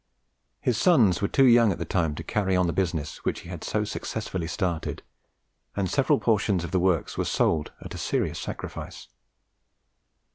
[0.59, 3.49] His sons were too young at the time to carry on the business which he
[3.49, 5.03] had so successfully started,
[5.75, 9.09] and several portions of the works were sold at a serious sacrifice.